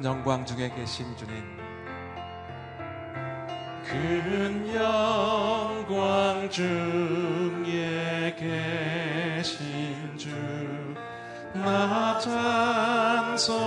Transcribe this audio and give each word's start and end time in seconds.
큰 0.00 0.04
영광 0.04 0.46
중에 0.46 0.70
계신 0.70 1.14
주님. 1.14 1.34
큰 3.84 4.74
영광 4.74 6.48
중에 6.48 8.34
계신 8.34 10.16
주 10.16 10.30
나 11.52 12.18
찬송합 12.18 13.60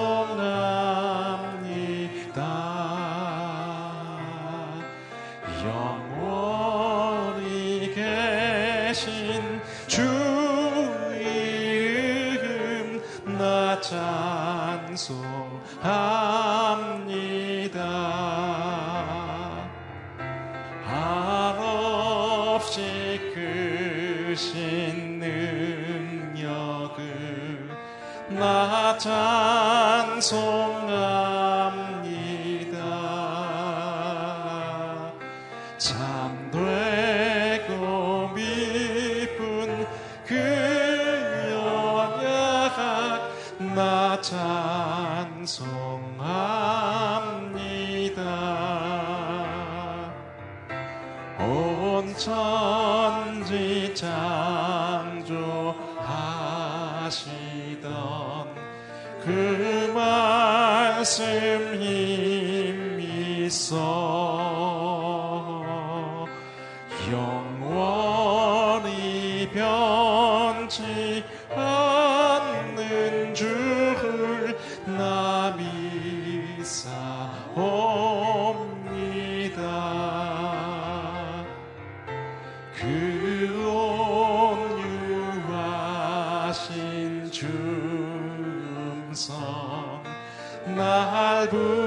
크신 23.44 25.20
능력을 25.20 26.98
나 28.30 28.98
찬송합 28.98 30.34
있어. 63.54 63.78
영원히 67.12 68.82
변치 69.54 71.24
않는 71.56 73.36
주를 73.36 74.58
나 74.88 75.56
믿사옵니다. 76.58 77.14
그 82.76 82.84
온유하신 85.46 87.32
줌성 87.32 87.54
날 90.76 91.48
불러 91.50 91.83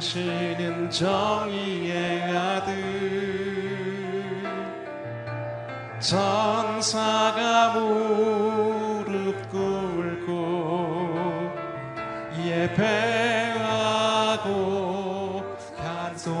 당신은 0.00 0.88
정의의 0.88 2.34
아들. 2.34 2.72
천사가 6.00 7.74
무릎 7.74 9.50
꿇고 9.50 11.52
예배하고 12.42 13.84
찬송하네. 15.76 16.38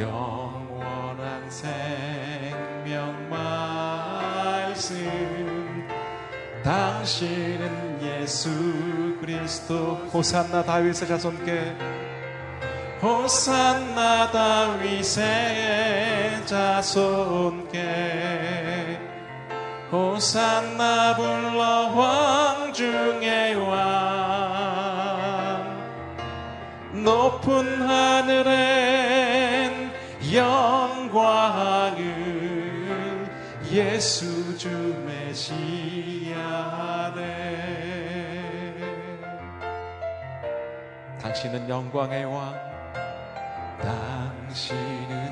영원한 0.00 1.48
생명 1.48 3.30
말씀. 3.30 4.96
당신은 6.64 8.02
예수 8.02 8.65
그리스도 9.46 9.94
호산나 10.12 10.64
다윗의 10.64 11.06
자손께. 11.06 11.76
호산나 13.00 14.32
다윗의 14.32 15.24
자손께. 16.46 17.78
호산나 19.92 21.14
불러 21.14 21.92
왕 21.94 22.72
중의 22.72 23.54
왕. 23.54 23.76
높은 27.04 27.88
하늘엔 27.88 29.92
영광을 30.34 32.02
예수 33.70 34.58
주 34.58 34.68
메시 35.06 35.95
당신은 41.26 41.68
영광의 41.68 42.24
왕 42.24 42.54
당신은 43.82 45.25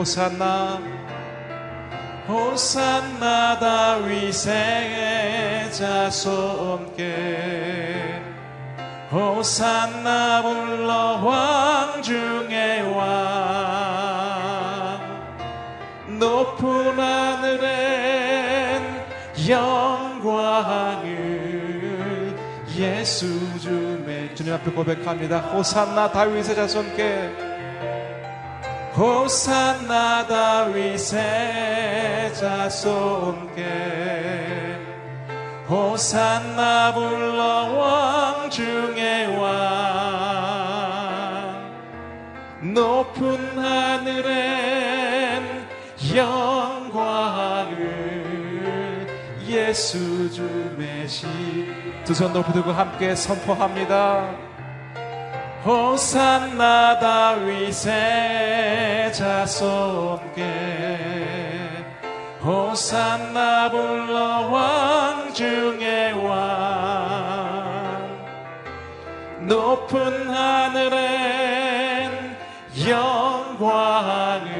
호산나 0.00 0.80
호산나 2.26 3.58
다윗의 3.58 4.54
자손께 5.70 7.04
호산나 9.12 10.40
불러 10.40 11.20
왕 11.22 12.02
중의 12.02 12.96
왕 12.96 13.10
높은 16.18 16.98
하늘엔 16.98 18.00
영광을 19.50 21.10
예수 22.74 23.26
주의 23.58 24.34
주님 24.34 24.54
앞에 24.54 24.70
고백합니다. 24.70 25.40
호산나 25.40 26.10
다윗의 26.10 26.56
자손께 26.56 27.49
호산나 29.00 30.26
다윗의 30.26 32.34
자손께. 32.34 33.64
호산나 35.66 36.92
불러 36.92 37.42
왕 37.78 38.50
중의 38.50 39.38
왕 39.38 39.50
높은 42.74 43.38
하늘엔 43.56 45.44
영광을 46.14 47.78
예수 49.48 50.30
주 50.30 50.42
메시 50.76 51.26
두 52.04 52.12
손 52.12 52.34
높이 52.34 52.52
들고 52.52 52.70
함께 52.72 53.14
선포합니다 53.14 54.49
호산나 55.64 56.98
다윗의 56.98 57.92
자손께 59.12 60.42
호산나 62.42 63.70
불러 63.70 64.48
왕 64.48 65.34
중의 65.34 66.14
왕. 66.24 66.40
높은 69.40 70.30
하늘엔 70.30 72.10
영광을 72.88 74.50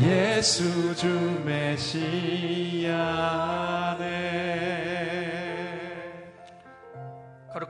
예수 0.00 0.94
주 0.94 1.08
메시아 1.44 2.90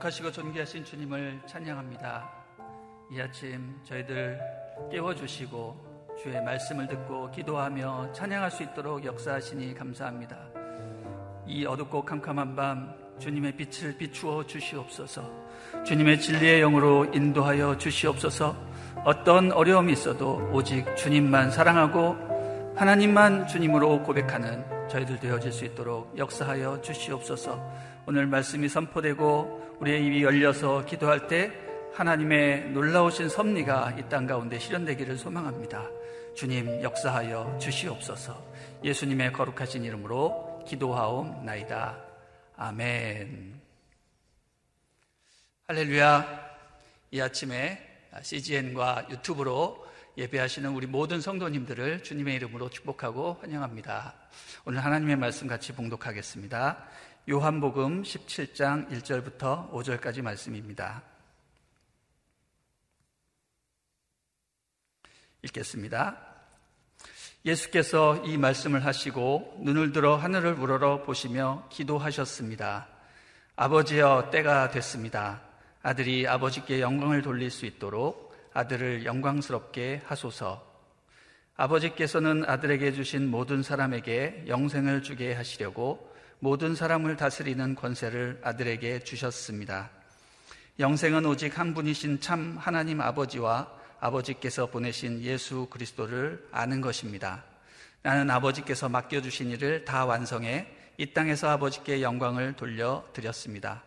거룩하시고 0.01 0.31
존귀하신 0.31 0.83
주님을 0.83 1.41
찬양합니다. 1.45 2.29
이 3.11 3.21
아침 3.21 3.75
저희들 3.83 4.39
깨워주시고 4.91 6.15
주의 6.21 6.41
말씀을 6.41 6.87
듣고 6.87 7.29
기도하며 7.31 8.11
찬양할 8.11 8.49
수 8.51 8.63
있도록 8.63 9.05
역사하시니 9.05 9.75
감사합니다. 9.75 10.37
이 11.45 11.65
어둡고 11.65 12.03
캄캄한 12.03 12.55
밤 12.55 12.93
주님의 13.19 13.55
빛을 13.55 13.97
비추어 13.97 14.45
주시옵소서. 14.45 15.29
주님의 15.85 16.19
진리의 16.19 16.61
영으로 16.61 17.05
인도하여 17.13 17.77
주시옵소서. 17.77 18.55
어떤 19.05 19.51
어려움이 19.51 19.93
있어도 19.93 20.49
오직 20.51 20.95
주님만 20.95 21.51
사랑하고 21.51 22.73
하나님만 22.75 23.47
주님으로 23.47 24.03
고백하는 24.03 24.65
저희들 24.89 25.19
되어질 25.19 25.51
수 25.51 25.65
있도록 25.65 26.17
역사하여 26.17 26.81
주시옵소서. 26.81 27.91
오늘 28.07 28.25
말씀이 28.25 28.67
선포되고 28.67 29.70
우리의 29.81 30.05
입이 30.05 30.23
열려서 30.23 30.85
기도할 30.85 31.27
때 31.27 31.51
하나님의 31.95 32.69
놀라우신 32.69 33.29
섭리가 33.29 33.95
이 33.97 34.07
땅 34.09 34.27
가운데 34.27 34.59
실현되기를 34.59 35.17
소망합니다. 35.17 35.89
주님 36.35 36.83
역사하여 36.83 37.57
주시옵소서. 37.59 38.45
예수님의 38.83 39.33
거룩하신 39.33 39.83
이름으로 39.83 40.63
기도하옵나이다. 40.67 41.97
아멘. 42.57 43.59
할렐루야. 45.67 46.51
이 47.09 47.19
아침에 47.19 47.81
CGN과 48.21 49.07
유튜브로 49.09 49.83
예배하시는 50.17 50.69
우리 50.69 50.85
모든 50.85 51.21
성도님들을 51.21 52.03
주님의 52.03 52.35
이름으로 52.35 52.69
축복하고 52.69 53.39
환영합니다. 53.41 54.13
오늘 54.65 54.83
하나님의 54.85 55.15
말씀 55.15 55.47
같이 55.47 55.73
봉독하겠습니다. 55.73 56.85
요한복음 57.29 58.01
17장 58.01 58.89
1절부터 58.89 59.71
5절까지 59.71 60.23
말씀입니다. 60.23 61.03
읽겠습니다. 65.43 66.17
예수께서 67.45 68.23
이 68.25 68.37
말씀을 68.37 68.83
하시고 68.85 69.59
눈을 69.59 69.91
들어 69.91 70.15
하늘을 70.15 70.53
우러러 70.53 71.03
보시며 71.03 71.67
기도하셨습니다. 71.69 72.87
아버지여 73.55 74.31
때가 74.31 74.71
됐습니다. 74.71 75.43
아들이 75.83 76.27
아버지께 76.27 76.81
영광을 76.81 77.21
돌릴 77.21 77.51
수 77.51 77.67
있도록 77.67 78.35
아들을 78.51 79.05
영광스럽게 79.05 80.01
하소서. 80.05 80.67
아버지께서는 81.55 82.45
아들에게 82.49 82.93
주신 82.93 83.29
모든 83.29 83.61
사람에게 83.61 84.45
영생을 84.47 85.03
주게 85.03 85.35
하시려고 85.35 86.10
모든 86.43 86.73
사람을 86.73 87.17
다스리는 87.17 87.75
권세를 87.75 88.41
아들에게 88.43 89.03
주셨습니다. 89.03 89.91
영생은 90.79 91.23
오직 91.27 91.59
한 91.59 91.75
분이신 91.75 92.19
참 92.19 92.57
하나님 92.59 92.99
아버지와 92.99 93.71
아버지께서 93.99 94.65
보내신 94.65 95.21
예수 95.21 95.67
그리스도를 95.69 96.47
아는 96.51 96.81
것입니다. 96.81 97.43
나는 98.01 98.31
아버지께서 98.31 98.89
맡겨주신 98.89 99.51
일을 99.51 99.85
다 99.85 100.05
완성해 100.05 100.65
이 100.97 101.13
땅에서 101.13 101.47
아버지께 101.47 102.01
영광을 102.01 102.53
돌려드렸습니다. 102.53 103.83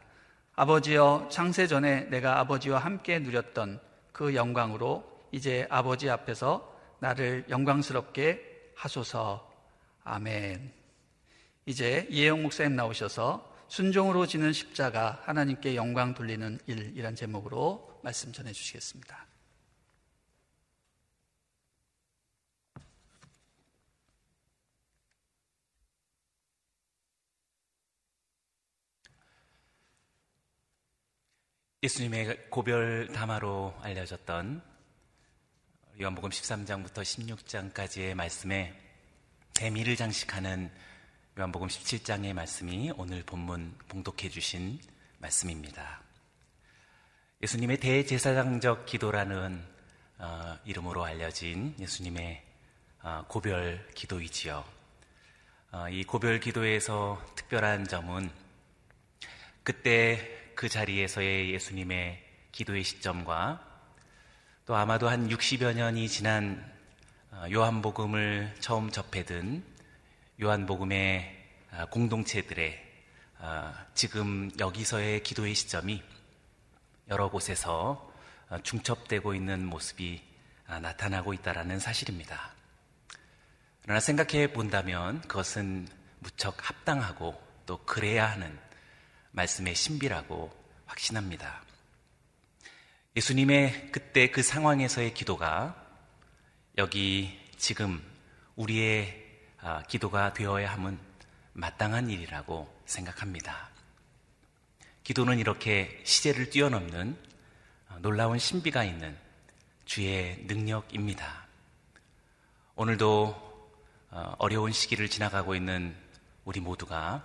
아버지여 0.54 1.30
창세 1.32 1.66
전에 1.66 2.02
내가 2.04 2.38
아버지와 2.38 2.78
함께 2.78 3.18
누렸던 3.18 3.80
그 4.12 4.36
영광으로 4.36 5.02
이제 5.32 5.66
아버지 5.70 6.08
앞에서 6.08 6.72
나를 7.00 7.46
영광스럽게 7.48 8.70
하소서. 8.76 9.52
아멘. 10.04 10.83
이제 11.66 12.06
이혜영 12.10 12.42
목사님 12.42 12.76
나오셔서 12.76 13.52
순종으로 13.68 14.26
지는 14.26 14.52
십자가 14.52 15.22
하나님께 15.24 15.76
영광 15.76 16.14
돌리는 16.14 16.58
일이란 16.66 17.14
제목으로 17.14 18.00
말씀 18.02 18.32
전해 18.32 18.52
주시겠습니다. 18.52 19.26
예수님의 31.82 32.48
고별 32.48 33.08
담화로 33.08 33.74
알려졌던 33.82 34.62
요한복음 36.00 36.30
13장부터 36.30 37.02
16장까지의 37.02 38.14
말씀에 38.14 38.74
대미를 39.52 39.94
장식하는 39.94 40.70
요한복음 41.36 41.66
17장의 41.66 42.32
말씀이 42.32 42.92
오늘 42.96 43.24
본문 43.24 43.74
봉독해 43.88 44.28
주신 44.30 44.78
말씀입니다. 45.18 46.00
예수님의 47.42 47.80
대제사장적 47.80 48.86
기도라는 48.86 49.60
어, 50.18 50.56
이름으로 50.64 51.02
알려진 51.02 51.74
예수님의 51.80 52.40
어, 53.02 53.24
고별 53.26 53.84
기도이지요. 53.96 54.64
어, 55.72 55.88
이 55.88 56.04
고별 56.04 56.38
기도에서 56.38 57.20
특별한 57.34 57.88
점은 57.88 58.30
그때 59.64 60.52
그 60.54 60.68
자리에서의 60.68 61.52
예수님의 61.52 62.24
기도의 62.52 62.84
시점과 62.84 63.60
또 64.66 64.76
아마도 64.76 65.08
한 65.08 65.28
60여 65.28 65.74
년이 65.74 66.08
지난 66.08 66.64
어, 67.32 67.46
요한복음을 67.50 68.54
처음 68.60 68.92
접해든 68.92 69.73
요한복음의 70.42 71.44
어, 71.70 71.86
공동체들의 71.90 72.92
어, 73.38 73.72
지금 73.94 74.50
여기서의 74.58 75.22
기도의 75.22 75.54
시점이 75.54 76.02
여러 77.08 77.30
곳에서 77.30 78.12
중첩되고 78.62 79.34
있는 79.34 79.64
모습이 79.66 80.22
나타나고 80.66 81.34
있다는 81.34 81.78
사실입니다. 81.78 82.52
그러나 83.82 84.00
생각해 84.00 84.52
본다면 84.52 85.20
그것은 85.22 85.86
무척 86.20 86.68
합당하고 86.68 87.40
또 87.66 87.84
그래야 87.84 88.30
하는 88.30 88.58
말씀의 89.32 89.74
신비라고 89.74 90.50
확신합니다. 90.86 91.62
예수님의 93.16 93.92
그때 93.92 94.30
그 94.30 94.42
상황에서의 94.42 95.14
기도가 95.14 95.76
여기 96.78 97.38
지금 97.56 98.02
우리의 98.56 99.20
아, 99.20 99.23
기도가 99.88 100.34
되어야 100.34 100.70
함은 100.72 100.98
마땅한 101.54 102.10
일이라고 102.10 102.82
생각합니다. 102.84 103.70
기도는 105.04 105.38
이렇게 105.38 106.00
시제를 106.04 106.50
뛰어넘는 106.50 107.16
아, 107.88 107.98
놀라운 108.00 108.38
신비가 108.38 108.84
있는 108.84 109.16
주의 109.84 110.36
능력입니다. 110.46 111.46
오늘도 112.74 113.70
어, 114.10 114.34
어려운 114.38 114.72
시기를 114.72 115.08
지나가고 115.08 115.54
있는 115.54 115.94
우리 116.44 116.60
모두가 116.60 117.24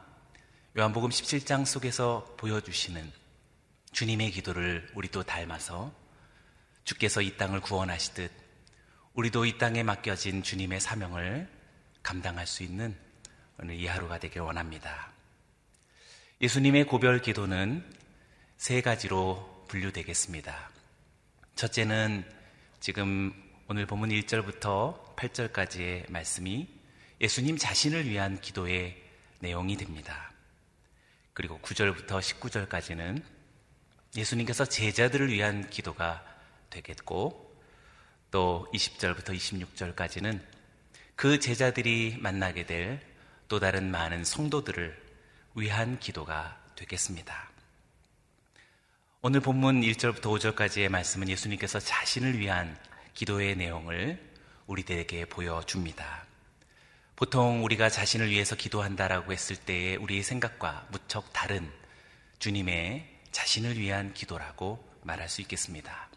요한복음 0.77 1.09
17장 1.09 1.65
속에서 1.65 2.35
보여주시는 2.37 3.11
주님의 3.91 4.31
기도를 4.31 4.89
우리도 4.95 5.23
닮아서 5.23 5.91
주께서 6.85 7.21
이 7.21 7.35
땅을 7.35 7.59
구원하시듯 7.59 8.31
우리도 9.13 9.45
이 9.45 9.57
땅에 9.57 9.83
맡겨진 9.83 10.43
주님의 10.43 10.79
사명을 10.79 11.58
감당할 12.03 12.47
수 12.47 12.63
있는 12.63 12.95
오늘 13.59 13.75
이 13.75 13.87
하루가 13.87 14.19
되길 14.19 14.41
원합니다. 14.41 15.11
예수님의 16.41 16.85
고별 16.85 17.21
기도는 17.21 17.83
세 18.57 18.81
가지로 18.81 19.65
분류되겠습니다. 19.67 20.69
첫째는 21.55 22.25
지금 22.79 23.33
오늘 23.67 23.85
본문 23.85 24.09
1절부터 24.09 25.15
8절까지의 25.15 26.09
말씀이 26.11 26.67
예수님 27.21 27.57
자신을 27.57 28.09
위한 28.09 28.39
기도의 28.39 29.01
내용이 29.39 29.75
됩니다. 29.75 30.31
그리고 31.33 31.59
9절부터 31.59 32.19
19절까지는 32.19 33.21
예수님께서 34.15 34.65
제자들을 34.65 35.31
위한 35.31 35.69
기도가 35.69 36.25
되겠고 36.69 37.49
또 38.31 38.67
20절부터 38.73 39.35
26절까지는 39.35 40.41
그 41.19 41.39
제자들이 41.39 42.17
만나게 42.21 42.65
될 42.65 43.09
또 43.49 43.59
다른 43.59 43.89
많은 43.89 44.23
성도들을 44.23 44.95
위한 45.55 45.99
기도가 45.99 46.57
되겠습니다. 46.75 47.49
오늘 49.21 49.41
본문 49.41 49.81
1절부터 49.81 50.21
5절까지의 50.21 50.87
말씀은 50.89 51.27
예수님께서 51.27 51.79
자신을 51.79 52.37
위한 52.37 52.77
기도의 53.15 53.57
내용을 53.57 54.23
우리들에게 54.67 55.25
보여줍니다. 55.25 56.25
보통 57.15 57.65
우리가 57.65 57.89
자신을 57.89 58.29
위해서 58.29 58.55
기도한다라고 58.55 59.33
했을 59.33 59.55
때에 59.55 59.95
우리의 59.95 60.21
생각과 60.21 60.87
무척 60.91 61.33
다른 61.33 61.69
주님의 62.37 63.21
자신을 63.31 63.79
위한 63.79 64.13
기도라고 64.13 64.87
말할 65.01 65.27
수 65.27 65.41
있겠습니다. 65.41 66.07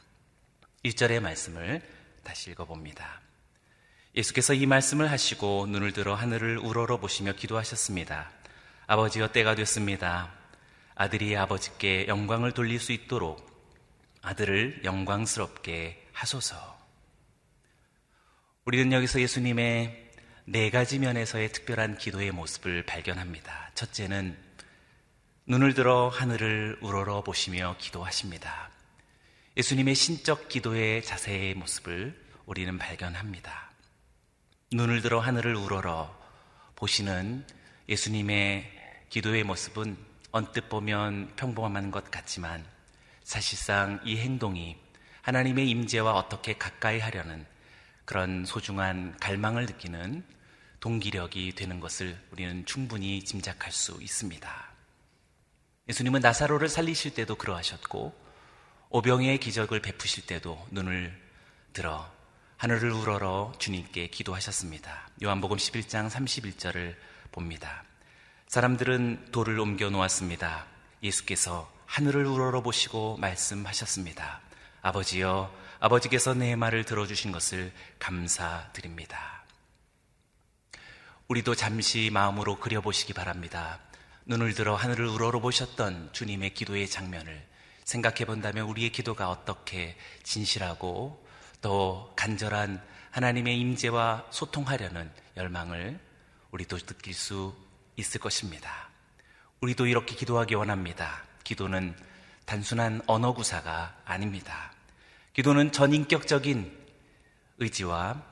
1절의 0.85 1.21
말씀을 1.21 1.80
다시 2.23 2.50
읽어봅니다. 2.50 3.31
예수께서 4.14 4.52
이 4.52 4.66
말씀을 4.66 5.11
하시고 5.11 5.66
눈을 5.71 5.92
들어 5.92 6.14
하늘을 6.14 6.59
우러러 6.59 6.99
보시며 6.99 7.33
기도하셨습니다. 7.33 8.31
아버지여 8.87 9.33
때가 9.33 9.54
됐습니다. 9.54 10.31
아들이 10.95 11.35
아버지께 11.35 12.07
영광을 12.09 12.52
돌릴 12.52 12.78
수 12.78 12.92
있도록 12.92 13.50
아들을 14.21 14.83
영광스럽게 14.85 16.09
하소서. 16.12 16.78
우리는 18.66 18.92
여기서 18.92 19.21
예수님의 19.21 20.11
네 20.45 20.71
가지 20.71 20.99
면에서의 20.99 21.50
특별한 21.52 21.97
기도의 21.97 22.33
모습을 22.33 22.85
발견합니다. 22.85 23.71
첫째는 23.75 24.37
눈을 25.47 25.73
들어 25.73 26.09
하늘을 26.09 26.78
우러러 26.83 27.23
보시며 27.23 27.76
기도하십니다. 27.78 28.71
예수님의 29.57 29.95
신적 29.95 30.49
기도의 30.49 31.02
자세의 31.02 31.54
모습을 31.54 32.14
우리는 32.45 32.76
발견합니다. 32.76 33.72
눈을 34.75 35.02
들어 35.02 35.21
하늘을 35.21 35.55
우러러 35.55 36.14
보시는 36.76 37.47
예수님의 37.91 38.71
기도의 39.11 39.45
모습은 39.45 39.99
언뜻 40.31 40.71
보면 40.71 41.33
평범한 41.37 41.91
것 41.91 42.11
같지만 42.11 42.64
사실상 43.23 44.00
이 44.02 44.17
행동이 44.17 44.79
하나님의 45.21 45.69
임재와 45.69 46.14
어떻게 46.14 46.57
가까이 46.57 47.00
하려는 47.00 47.45
그런 48.07 48.47
소중한 48.47 49.14
갈망을 49.21 49.67
느끼는 49.67 50.25
동기력이 50.81 51.52
되는 51.52 51.79
것을 51.79 52.19
우리는 52.31 52.64
충분히 52.64 53.23
짐작할 53.23 53.71
수 53.73 53.99
있습니다. 54.00 54.73
예수님은 55.91 56.21
나사로를 56.21 56.71
살리실 56.71 57.12
때도 57.14 57.35
그러하셨고 57.35 58.14
오병의 58.88 59.38
기적을 59.38 59.83
베푸실 59.83 60.25
때도 60.25 60.67
눈을 60.71 61.14
들어 61.75 62.22
하늘을 62.62 62.92
우러러 62.92 63.52
주님께 63.59 64.07
기도하셨습니다. 64.07 65.09
요한복음 65.21 65.57
11장 65.57 66.09
31절을 66.09 66.95
봅니다. 67.33 67.83
사람들은 68.47 69.33
돌을 69.33 69.59
옮겨 69.59 69.90
놓았습니다. 69.90 70.66
예수께서 71.02 71.69
하늘을 71.87 72.25
우러러 72.25 72.62
보시고 72.62 73.16
말씀하셨습니다. 73.16 74.42
아버지여, 74.81 75.52
아버지께서 75.81 76.35
내 76.35 76.54
말을 76.54 76.85
들어주신 76.85 77.33
것을 77.33 77.73
감사드립니다. 77.99 79.42
우리도 81.26 81.57
잠시 81.57 82.11
마음으로 82.12 82.61
그려보시기 82.61 83.12
바랍니다. 83.12 83.81
눈을 84.26 84.54
들어 84.54 84.76
하늘을 84.76 85.09
우러러 85.09 85.40
보셨던 85.40 86.11
주님의 86.12 86.54
기도의 86.54 86.88
장면을 86.88 87.45
생각해 87.85 88.25
본다면 88.25 88.66
우리의 88.69 88.92
기도가 88.92 89.31
어떻게 89.31 89.97
진실하고 90.23 91.22
또 91.62 92.12
간절한 92.16 92.83
하나님의 93.12 93.59
임재와 93.59 94.26
소통하려는 94.31 95.11
열망을 95.37 95.99
우리도 96.50 96.76
느낄 96.78 97.14
수 97.14 97.54
있을 97.97 98.21
것입니다. 98.21 98.88
우리도 99.61 99.87
이렇게 99.87 100.14
기도하기 100.14 100.54
원합니다. 100.54 101.23
기도는 101.45 101.97
단순한 102.45 103.02
언어 103.07 103.33
구사가 103.33 103.97
아닙니다. 104.04 104.73
기도는 105.33 105.73
전인격적인 105.73 106.78
의지와 107.59 108.23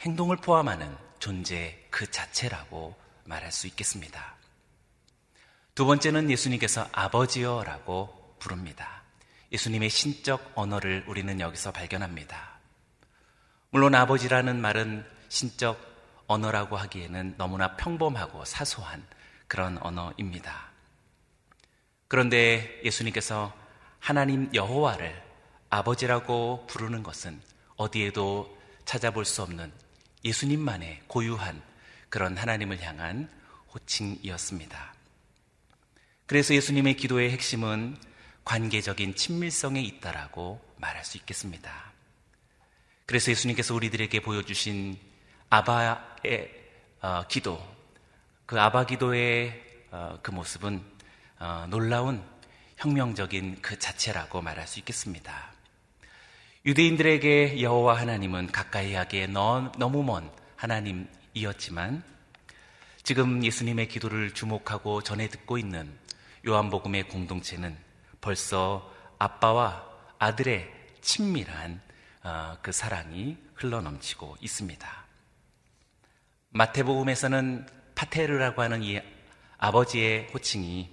행동을 0.00 0.36
포함하는 0.36 0.96
존재 1.18 1.84
그 1.90 2.10
자체라고 2.10 2.96
말할 3.24 3.50
수 3.50 3.66
있겠습니다. 3.66 4.36
두 5.74 5.84
번째는 5.84 6.30
예수님께서 6.30 6.88
아버지여라고 6.92 8.36
부릅니다. 8.38 9.02
예수님의 9.52 9.90
신적 9.90 10.52
언어를 10.54 11.04
우리는 11.08 11.40
여기서 11.40 11.72
발견합니다. 11.72 12.57
물론 13.70 13.94
아버지라는 13.94 14.60
말은 14.62 15.04
신적 15.28 15.78
언어라고 16.26 16.76
하기에는 16.76 17.34
너무나 17.36 17.76
평범하고 17.76 18.46
사소한 18.46 19.06
그런 19.46 19.78
언어입니다. 19.78 20.70
그런데 22.08 22.80
예수님께서 22.84 23.54
하나님 23.98 24.48
여호와를 24.54 25.22
아버지라고 25.68 26.66
부르는 26.66 27.02
것은 27.02 27.40
어디에도 27.76 28.56
찾아볼 28.86 29.26
수 29.26 29.42
없는 29.42 29.70
예수님만의 30.24 31.02
고유한 31.06 31.60
그런 32.08 32.38
하나님을 32.38 32.80
향한 32.80 33.28
호칭이었습니다. 33.74 34.94
그래서 36.24 36.54
예수님의 36.54 36.96
기도의 36.96 37.30
핵심은 37.32 37.98
관계적인 38.44 39.14
친밀성에 39.14 39.82
있다라고 39.82 40.58
말할 40.76 41.04
수 41.04 41.18
있겠습니다. 41.18 41.87
그래서 43.08 43.30
예수님께서 43.30 43.74
우리들에게 43.74 44.20
보여주신 44.20 44.98
아바의 45.48 46.50
어, 47.00 47.22
기도, 47.26 47.58
그 48.44 48.60
아바 48.60 48.84
기도의 48.84 49.64
어, 49.90 50.18
그 50.20 50.30
모습은 50.30 50.82
어, 51.38 51.66
놀라운 51.70 52.22
혁명적인 52.76 53.62
그 53.62 53.78
자체라고 53.78 54.42
말할 54.42 54.66
수 54.66 54.78
있겠습니다. 54.80 55.52
유대인들에게 56.66 57.62
여호와 57.62 57.96
하나님은 57.98 58.48
가까이 58.48 58.92
하기에 58.92 59.28
너무 59.28 60.02
먼 60.02 60.30
하나님이었지만 60.56 62.02
지금 63.04 63.42
예수님의 63.42 63.88
기도를 63.88 64.34
주목하고 64.34 65.02
전해 65.02 65.28
듣고 65.28 65.56
있는 65.56 65.90
요한복음의 66.46 67.08
공동체는 67.08 67.74
벌써 68.20 68.92
아빠와 69.18 69.82
아들의 70.18 70.70
친밀한 71.00 71.80
어, 71.80 71.87
그 72.62 72.72
사랑이 72.72 73.36
흘러넘치고 73.54 74.36
있습니다. 74.40 75.04
마태복음에서는 76.50 77.66
파테르라고 77.94 78.62
하는 78.62 78.82
이 78.82 79.00
아버지의 79.58 80.28
호칭이 80.32 80.90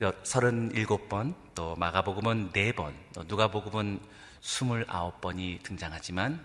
37번, 0.00 1.34
또 1.54 1.76
마가복음은 1.76 2.52
4번, 2.52 2.94
또 3.12 3.22
누가복음은 3.24 4.00
29번이 4.40 5.62
등장하지만 5.62 6.44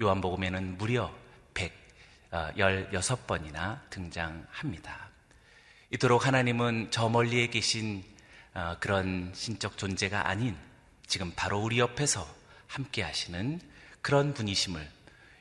요한복음에는 0.00 0.78
무려 0.78 1.12
116번이나 2.32 3.80
등장합니다. 3.90 5.08
이토록 5.90 6.26
하나님은 6.26 6.88
저 6.90 7.08
멀리에 7.08 7.48
계신 7.48 8.02
어, 8.54 8.76
그런 8.80 9.32
신적 9.34 9.76
존재가 9.78 10.28
아닌 10.28 10.56
지금 11.06 11.32
바로 11.34 11.58
우리 11.60 11.78
옆에서 11.78 12.26
함께 12.72 13.02
하시는 13.02 13.60
그런 14.00 14.32
분이심을 14.32 14.88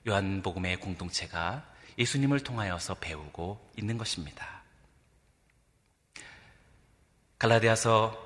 요한복음의 0.05 0.81
공동체가 0.81 1.65
예수님을 1.97 2.41
통하여서 2.41 2.95
배우고 2.95 3.71
있는 3.77 3.97
것입니다. 3.97 4.61
갈라디아서 7.39 8.17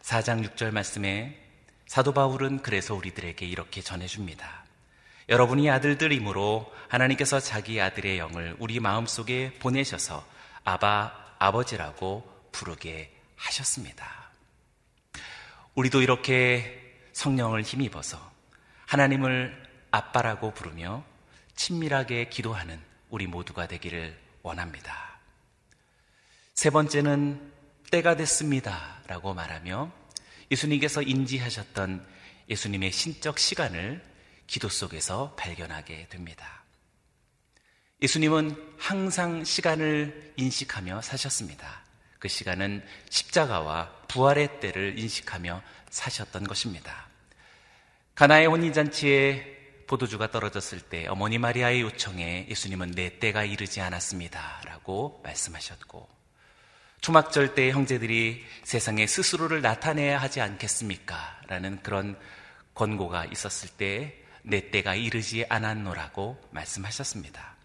4장 0.00 0.42
6절 0.48 0.70
말씀에 0.70 1.38
사도 1.86 2.14
바울은 2.14 2.62
그래서 2.62 2.94
우리들에게 2.94 3.44
이렇게 3.44 3.82
전해줍니다. 3.82 4.64
여러분이 5.28 5.68
아들들이므로 5.70 6.72
하나님께서 6.88 7.40
자기 7.40 7.82
아들의 7.82 8.18
영을 8.18 8.56
우리 8.58 8.80
마음속에 8.80 9.52
보내셔서 9.58 10.26
아바 10.64 11.36
아버지라고 11.38 12.48
부르게 12.50 13.14
하셨습니다. 13.36 14.30
우리도 15.74 16.00
이렇게 16.00 16.80
성령을 17.12 17.62
힘입어서 17.62 18.33
하나님을 18.94 19.52
아빠라고 19.90 20.54
부르며 20.54 21.04
친밀하게 21.56 22.28
기도하는 22.28 22.80
우리 23.10 23.26
모두가 23.26 23.66
되기를 23.66 24.16
원합니다. 24.42 25.18
세 26.54 26.70
번째는 26.70 27.52
때가 27.90 28.14
됐습니다. 28.14 29.02
라고 29.08 29.34
말하며 29.34 29.90
예수님께서 30.52 31.02
인지하셨던 31.02 32.06
예수님의 32.48 32.92
신적 32.92 33.40
시간을 33.40 34.00
기도 34.46 34.68
속에서 34.68 35.34
발견하게 35.34 36.06
됩니다. 36.06 36.62
예수님은 38.00 38.76
항상 38.78 39.42
시간을 39.42 40.34
인식하며 40.36 41.00
사셨습니다. 41.00 41.82
그 42.20 42.28
시간은 42.28 42.86
십자가와 43.10 44.06
부활의 44.06 44.60
때를 44.60 45.00
인식하며 45.00 45.62
사셨던 45.90 46.44
것입니다. 46.44 47.12
가나의 48.14 48.46
혼인잔치에 48.46 49.84
포도주가 49.86 50.30
떨어졌을 50.30 50.80
때 50.80 51.06
어머니 51.08 51.38
마리아의 51.38 51.82
요청에 51.82 52.46
예수님은 52.48 52.92
내 52.92 53.18
때가 53.18 53.44
이르지 53.44 53.80
않았습니다. 53.80 54.62
라고 54.64 55.20
말씀하셨고, 55.24 56.08
초막절 57.00 57.54
때 57.54 57.70
형제들이 57.70 58.44
세상에 58.62 59.06
스스로를 59.06 59.60
나타내야 59.60 60.18
하지 60.18 60.40
않겠습니까? 60.40 61.40
라는 61.48 61.82
그런 61.82 62.18
권고가 62.74 63.26
있었을 63.26 63.68
때 63.70 64.24
내 64.46 64.70
때가 64.70 64.94
이르지 64.94 65.46
않았노라고 65.48 66.38
말씀하셨습니다. 66.50 67.56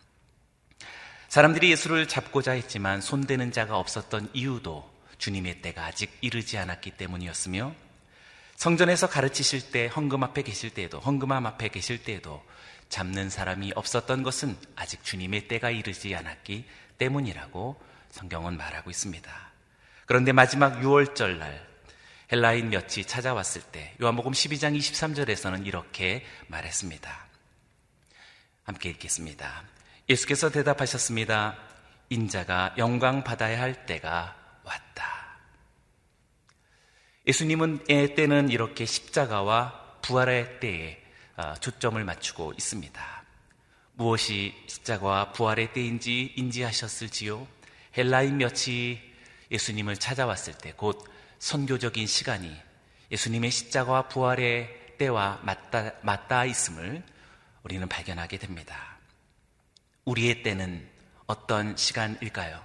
사람들이 1.28 1.72
예수를 1.72 2.08
잡고자 2.08 2.54
했지만 2.54 3.02
손대는 3.02 3.52
자가 3.52 3.78
없었던 3.78 4.30
이유도 4.34 4.90
주님의 5.18 5.62
때가 5.62 5.86
아직 5.86 6.18
이르지 6.22 6.58
않았기 6.58 6.92
때문이었으며 6.92 7.76
성전에서 8.60 9.08
가르치실 9.08 9.72
때 9.72 9.88
헌금 9.88 10.22
앞에 10.22 10.42
계실 10.42 10.70
때에도 10.70 11.00
헌금함 11.00 11.46
앞에 11.46 11.70
계실 11.70 12.04
때에도 12.04 12.44
잡는 12.90 13.30
사람이 13.30 13.72
없었던 13.74 14.22
것은 14.22 14.58
아직 14.76 15.02
주님의 15.02 15.48
때가 15.48 15.70
이르지 15.70 16.14
않았기 16.14 16.66
때문이라고 16.98 17.82
성경은 18.10 18.58
말하고 18.58 18.90
있습니다. 18.90 19.32
그런데 20.06 20.34
마지막 20.34 20.82
6월절 20.82 21.38
날 21.38 21.66
헬라인 22.34 22.70
몇이 22.70 23.06
찾아왔을 23.08 23.62
때 23.62 23.96
요한복음 24.02 24.34
12장 24.34 24.78
23절에서는 24.78 25.66
이렇게 25.66 26.26
말했습니다. 26.48 27.28
함께 28.66 28.90
읽겠습니다. 28.90 29.64
예수께서 30.10 30.50
대답하셨습니다. 30.50 31.58
인자가 32.10 32.76
영광 32.78 33.24
받아야 33.24 33.62
할 33.62 33.86
때가 33.86 34.36
왔다. 34.66 35.19
예수님은 37.30 37.86
의 37.90 38.16
때는 38.16 38.50
이렇게 38.50 38.88
십자가와 38.88 40.00
부활의 40.02 40.60
때에 40.60 41.00
아, 41.36 41.54
초점을 41.54 42.04
맞추고 42.04 42.54
있습니다. 42.58 43.24
무엇이 43.94 44.56
십자가와 44.66 45.34
부활의 45.34 45.72
때인지 45.74 46.34
인지하셨을지요? 46.36 47.48
헬라인 47.96 48.38
몇이 48.38 49.00
예수님을 49.52 49.98
찾아왔을 49.98 50.56
때 50.56 50.74
곧 50.76 51.06
선교적인 51.38 52.08
시간이 52.08 52.52
예수님의 53.12 53.52
십자가와 53.52 54.08
부활의 54.08 54.96
때와 54.98 55.40
맞닿아, 55.44 55.92
맞닿아 56.02 56.46
있음을 56.46 57.04
우리는 57.62 57.88
발견하게 57.88 58.40
됩니다. 58.40 58.98
우리의 60.06 60.42
때는 60.42 60.90
어떤 61.28 61.78
시간일까요? 61.78 62.60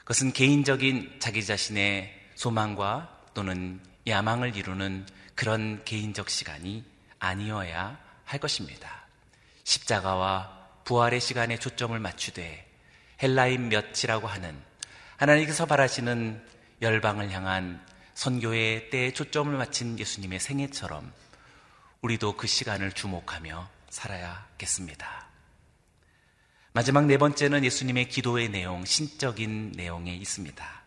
그것은 0.00 0.32
개인적인 0.32 1.20
자기 1.20 1.46
자신의 1.46 2.12
소망과 2.34 3.17
또는 3.34 3.80
야망을 4.06 4.56
이루는 4.56 5.06
그런 5.34 5.84
개인적 5.84 6.30
시간이 6.30 6.84
아니어야 7.18 7.98
할 8.24 8.40
것입니다. 8.40 9.06
십자가와 9.64 10.56
부활의 10.84 11.20
시간에 11.20 11.58
초점을 11.58 11.98
맞추되 11.98 12.66
헬라인 13.22 13.68
몇이라고 13.68 14.26
하는 14.26 14.56
하나님께서 15.16 15.66
바라시는 15.66 16.42
열방을 16.80 17.30
향한 17.30 17.84
선교의 18.14 18.90
때에 18.90 19.12
초점을 19.12 19.56
맞춘 19.56 19.98
예수님의 19.98 20.40
생애처럼 20.40 21.12
우리도 22.00 22.36
그 22.36 22.46
시간을 22.46 22.92
주목하며 22.92 23.68
살아야겠습니다. 23.90 25.28
마지막 26.72 27.06
네 27.06 27.18
번째는 27.18 27.64
예수님의 27.64 28.08
기도의 28.08 28.50
내용, 28.50 28.84
신적인 28.84 29.72
내용에 29.76 30.14
있습니다. 30.14 30.82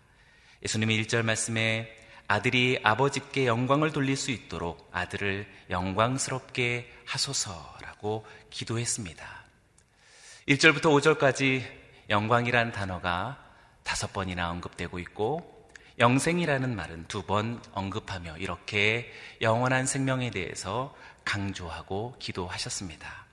예수님의 0.64 1.04
1절 1.04 1.24
말씀에 1.24 2.01
아들이 2.32 2.80
아버지께 2.82 3.46
영광을 3.46 3.92
돌릴 3.92 4.16
수 4.16 4.32
있도록 4.32 4.90
아들을 4.94 5.46
영광스럽게 5.70 6.90
하소서라고 7.06 8.26
기도했습니다. 8.50 9.28
1절부터 10.48 11.18
5절까지 11.20 11.62
영광이란 12.10 12.72
단어가 12.72 13.38
다섯 13.84 14.14
번이나 14.14 14.50
언급되고 14.50 14.98
있고 15.00 15.70
영생이라는 16.00 16.74
말은 16.74 17.08
두 17.10 17.24
번 17.24 17.62
언급하며 17.74 18.38
이렇게 18.38 19.12
영원한 19.42 19.86
생명에 19.86 20.32
대해서 20.32 20.96
강조하고 21.26 22.16
기도하셨습니다. 22.18 23.26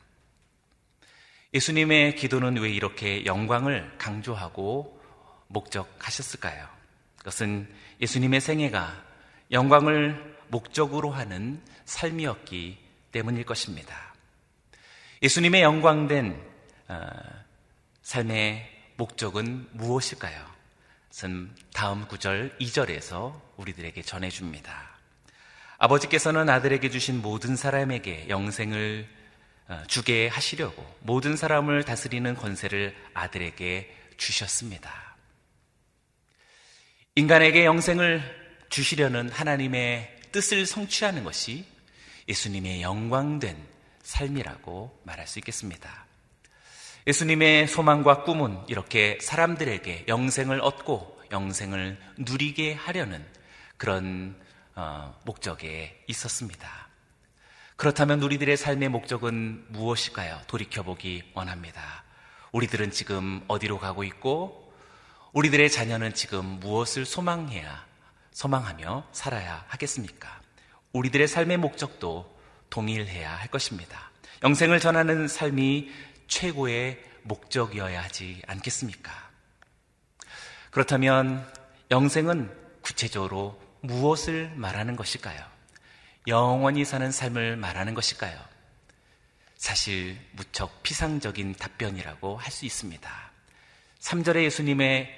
예수님의 1.55 2.17
기도는 2.17 2.57
왜 2.59 2.69
이렇게 2.71 3.25
영광을 3.27 3.97
강조하고 3.97 5.01
목적하셨을까요? 5.47 6.78
그것은 7.29 7.69
예수님의 8.01 8.41
생애가 8.41 9.05
영광을 9.51 10.37
목적으로 10.49 11.11
하는 11.11 11.61
삶이었기 11.85 12.79
때문일 13.13 13.45
것입니다. 13.45 14.15
예수님의 15.23 15.61
영광된 15.63 16.41
어, 16.89 17.07
삶의 18.03 18.67
목적은 18.97 19.69
무엇일까요? 19.73 20.43
그것은 21.09 21.55
다음 21.75 22.07
구절 22.07 22.57
2절에서 22.61 23.39
우리들에게 23.59 24.01
전해줍니다. 24.01 24.89
아버지께서는 25.77 26.49
아들에게 26.49 26.89
주신 26.89 27.21
모든 27.21 27.57
사람에게 27.57 28.31
영생을 28.31 29.07
어, 29.69 29.83
주게 29.87 30.29
하시려고 30.29 30.83
모든 31.01 31.37
사람을 31.37 31.85
다스리는 31.85 32.35
권세를 32.35 32.97
아들에게 33.13 33.95
주셨습니다. 34.17 35.08
인간에게 37.19 37.65
영생을 37.65 38.23
주시려는 38.69 39.29
하나님의 39.29 40.19
뜻을 40.31 40.67
성취하는 40.67 41.25
것이 41.25 41.65
예수님의 42.29 42.81
영광된 42.81 43.57
삶이라고 44.05 45.01
말할 45.03 45.27
수 45.27 45.41
있겠습니다. 45.41 46.07
예수님의 47.09 47.67
소망과 47.67 48.23
꿈은 48.23 48.61
이렇게 48.69 49.19
사람들에게 49.21 50.05
영생을 50.07 50.61
얻고 50.61 51.21
영생을 51.33 51.99
누리게 52.19 52.75
하려는 52.75 53.27
그런 53.79 54.37
어, 54.77 55.21
목적에 55.25 56.05
있었습니다. 56.07 56.87
그렇다면 57.75 58.23
우리들의 58.23 58.57
삶의 58.57 58.91
목적은 58.91 59.65
무엇일까요? 59.71 60.43
돌이켜보기 60.47 61.33
원합니다. 61.35 62.05
우리들은 62.53 62.93
지금 62.93 63.43
어디로 63.49 63.81
가고 63.81 64.05
있고 64.05 64.68
우리들의 65.33 65.71
자녀는 65.71 66.15
지금 66.15 66.45
무엇을 66.61 67.05
소망해야, 67.05 67.87
소망하며 68.33 69.09
살아야 69.13 69.65
하겠습니까? 69.69 70.41
우리들의 70.93 71.29
삶의 71.29 71.59
목적도 71.59 72.39
동일해야 72.71 73.35
할 73.35 73.49
것입니다. 73.49 74.11
영생을 74.43 74.81
전하는 74.81 75.29
삶이 75.29 75.91
최고의 76.29 77.03
목적이어야 77.25 78.03
하지 78.03 78.41
않겠습니까? 78.47 79.13
그렇다면 80.71 81.47
영생은 81.91 82.55
구체적으로 82.83 83.61
무엇을 83.81 84.53
말하는 84.55 84.97
것일까요? 84.97 85.45
영원히 86.27 86.85
사는 86.85 87.11
삶을 87.11 87.57
말하는 87.57 87.95
것일까요? 87.95 88.39
사실 89.57 90.19
무척 90.33 90.83
피상적인 90.83 91.55
답변이라고 91.57 92.37
할 92.37 92.53
수 92.53 92.65
있습니다. 92.65 93.28
3절의 94.01 94.45
예수님의 94.45 95.09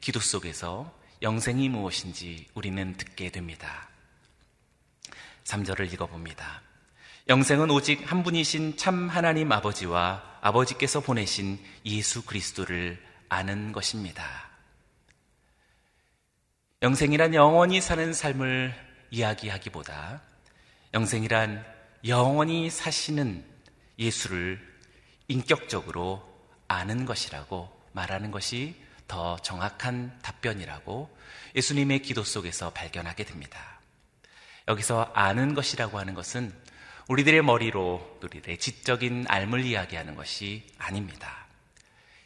기도 0.00 0.20
속에서 0.20 0.92
영생이 1.22 1.68
무엇인지 1.68 2.46
우리는 2.54 2.96
듣게 2.96 3.30
됩니다. 3.30 3.88
3절을 5.44 5.92
읽어봅니다. 5.92 6.62
영생은 7.28 7.70
오직 7.70 8.10
한 8.10 8.22
분이신 8.22 8.76
참 8.76 9.08
하나님 9.08 9.50
아버지와 9.50 10.38
아버지께서 10.40 11.00
보내신 11.00 11.58
예수 11.84 12.24
그리스도를 12.24 13.02
아는 13.28 13.72
것입니다. 13.72 14.48
영생이란 16.80 17.34
영원히 17.34 17.80
사는 17.80 18.12
삶을 18.12 18.72
이야기하기보다 19.10 20.22
영생이란 20.94 21.64
영원히 22.06 22.70
사시는 22.70 23.44
예수를 23.98 24.60
인격적으로 25.26 26.22
아는 26.68 27.04
것이라고 27.04 27.77
말하는 27.92 28.30
것이 28.30 28.74
더 29.06 29.36
정확한 29.38 30.18
답변이라고 30.22 31.16
예수님의 31.56 32.02
기도 32.02 32.24
속에서 32.24 32.70
발견하게 32.70 33.24
됩니다. 33.24 33.80
여기서 34.68 35.10
아는 35.14 35.54
것이라고 35.54 35.98
하는 35.98 36.14
것은 36.14 36.52
우리들의 37.08 37.42
머리로 37.42 38.18
우리들의 38.22 38.58
지적인 38.58 39.24
알물 39.28 39.64
이야기하는 39.64 40.14
것이 40.14 40.66
아닙니다. 40.76 41.46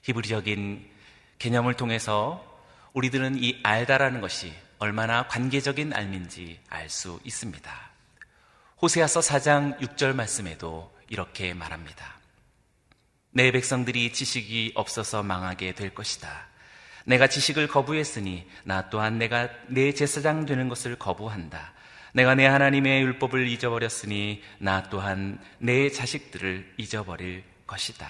히브리적인 0.02 0.90
개념을 1.38 1.74
통해서 1.74 2.44
우리들은 2.92 3.42
이 3.42 3.60
알다라는 3.62 4.20
것이 4.20 4.52
얼마나 4.78 5.28
관계적인 5.28 5.92
알민지 5.92 6.60
알 6.68 6.88
수 6.88 7.20
있습니다. 7.24 7.90
호세아서 8.82 9.20
4장 9.20 9.78
6절 9.78 10.14
말씀에도 10.14 10.92
이렇게 11.08 11.54
말합니다. 11.54 12.21
내 13.32 13.50
백성들이 13.50 14.12
지식이 14.12 14.72
없어서 14.74 15.22
망하게 15.22 15.72
될 15.72 15.94
것이다. 15.94 16.46
내가 17.04 17.26
지식을 17.26 17.66
거부했으니 17.66 18.46
나 18.64 18.88
또한 18.90 19.18
내가 19.18 19.48
내 19.68 19.92
제사장 19.92 20.46
되는 20.46 20.68
것을 20.68 20.96
거부한다. 20.96 21.72
내가 22.14 22.34
내 22.34 22.46
하나님의 22.46 23.02
율법을 23.02 23.48
잊어버렸으니 23.48 24.42
나 24.58 24.82
또한 24.84 25.38
내 25.58 25.88
자식들을 25.90 26.74
잊어버릴 26.76 27.42
것이다. 27.66 28.06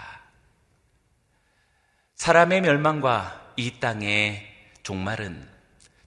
사람의 2.16 2.62
멸망과 2.62 3.54
이 3.56 3.78
땅의 3.78 4.48
종말은 4.82 5.48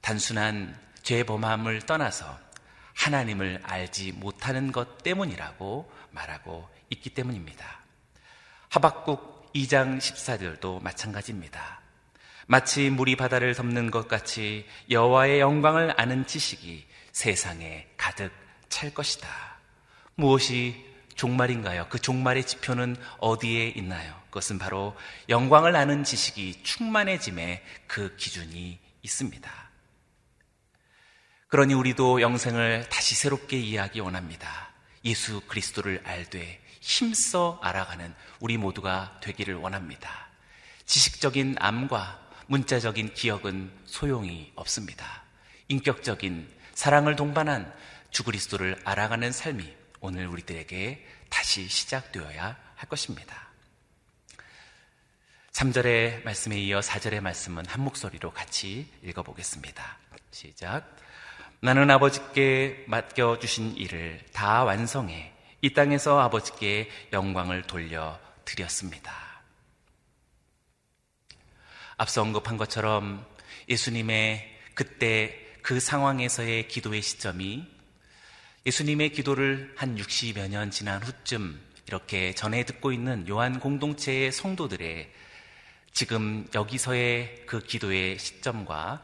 단순한 0.02 0.78
죄범함을 1.04 1.84
떠나서 1.84 2.38
하나님을 2.94 3.62
알지 3.64 4.12
못하는 4.14 4.72
것 4.72 5.04
때문이라고 5.04 5.92
말하고 6.12 6.68
있기 6.90 7.12
때문입니다. 7.12 7.85
하박국 8.76 9.54
2장 9.54 10.00
14절도 10.00 10.84
마찬가지입니다. 10.84 11.80
마치 12.46 12.90
물이 12.90 13.16
바다를 13.16 13.56
덮는 13.56 13.90
것 13.90 14.10
같이 14.10 14.66
여호와의 14.90 15.40
영광을 15.40 15.94
아는 15.96 16.28
지식이 16.28 16.86
세상에 17.14 17.88
가득 17.96 18.34
찰 18.68 18.94
것이다. 18.94 19.30
무엇이 20.16 20.76
종말인가요? 21.16 21.88
그 21.88 22.00
종말의 22.00 22.46
지표는 22.46 22.98
어디에 23.20 23.70
있나요? 23.78 24.14
그것은 24.26 24.60
바로 24.60 24.94
영광을 25.30 25.74
아는 25.78 26.04
지식이 26.04 26.62
충만해짐의 26.64 27.64
그 27.88 28.18
기준이 28.18 28.78
있습니다. 29.04 29.70
그러니 31.48 31.74
우리도 31.74 32.20
영생을 32.20 32.90
다시 32.90 33.16
새롭게 33.16 33.58
이해하기 33.58 34.02
원합니다. 34.02 34.74
예수 35.06 35.40
그리스도를 35.48 36.02
알되 36.04 36.65
힘써 36.86 37.60
알아가는 37.64 38.14
우리 38.40 38.58
모두가 38.58 39.18
되기를 39.22 39.56
원합니다. 39.56 40.28
지식적인 40.86 41.56
암과 41.58 42.22
문자적인 42.46 43.16
기억은 43.16 43.72
소용이 43.86 44.52
없습니다. 44.54 45.24
인격적인 45.68 46.48
사랑을 46.76 47.16
동반한 47.16 47.74
주 48.12 48.24
그리스도를 48.24 48.80
알아가는 48.86 49.32
삶이 49.32 49.76
오늘 50.00 50.28
우리들에게 50.28 51.04
다시 51.30 51.68
시작되어야 51.68 52.56
할 52.76 52.90
것입니다. 52.90 53.50
3절의 55.54 56.24
말씀에 56.24 56.60
이어 56.60 56.82
4절의 56.82 57.22
말씀은 57.22 57.66
한 57.66 57.82
목소리로 57.82 58.30
같이 58.30 58.88
읽어보겠습니다. 59.02 59.98
시작. 60.30 60.96
나는 61.62 61.90
아버지께 61.90 62.86
맡겨주신 62.88 63.76
일을 63.76 64.24
다 64.34 64.64
완성해 64.64 65.35
이 65.66 65.74
땅에서 65.74 66.20
아버지께 66.20 66.92
영광을 67.12 67.64
돌려 67.64 68.20
드렸습니다. 68.46 69.12
앞서 71.98 72.22
언급한 72.22 72.56
것처럼 72.58 73.26
예수님의 73.68 74.60
그때 74.76 75.36
그 75.64 75.80
상황에서의 75.80 76.68
기도의 76.68 77.02
시점이 77.02 77.66
예수님의 78.68 79.10
기도를 79.10 79.74
한 79.76 79.98
60여 79.98 80.50
년 80.50 80.70
지난 80.70 81.02
후쯤 81.02 81.60
이렇게 81.88 82.36
전해 82.36 82.64
듣고 82.64 82.92
있는 82.92 83.28
요한 83.28 83.60
공동체의 83.60 84.32
성도들의 84.32 85.12
지금 85.94 86.48
여기서의 86.54 87.46
그 87.48 87.60
기도의 87.60 88.20
시점과 88.20 89.04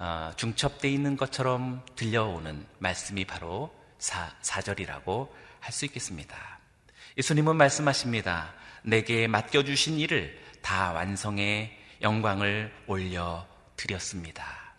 어, 0.00 0.32
중첩돼 0.34 0.90
있는 0.90 1.16
것처럼 1.16 1.86
들려오는 1.94 2.66
말씀이 2.80 3.24
바로 3.26 3.72
4, 3.98 4.34
4절이라고 4.42 5.43
할 5.64 5.72
수 5.72 5.86
있겠습니다. 5.86 6.36
예수님은 7.16 7.56
말씀하십니다. 7.56 8.52
내게 8.82 9.26
맡겨주신 9.26 9.98
일을 9.98 10.38
다 10.60 10.92
완성해 10.92 11.74
영광을 12.02 12.70
올려 12.86 13.46
드렸습니다. 13.74 14.74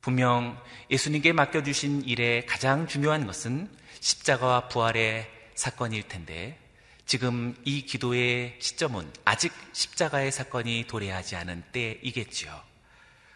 분명 0.00 0.62
예수님께 0.90 1.32
맡겨주신 1.32 2.04
일의 2.04 2.46
가장 2.46 2.86
중요한 2.86 3.26
것은 3.26 3.68
십자가와 3.98 4.68
부활의 4.68 5.28
사건일 5.56 6.06
텐데 6.06 6.56
지금 7.04 7.56
이 7.64 7.84
기도의 7.84 8.58
시점은 8.60 9.12
아직 9.24 9.52
십자가의 9.72 10.30
사건이 10.30 10.84
도래하지 10.86 11.34
않은 11.34 11.64
때이겠지요. 11.72 12.62